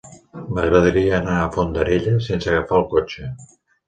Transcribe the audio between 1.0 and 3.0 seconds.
anar a Fondarella sense agafar el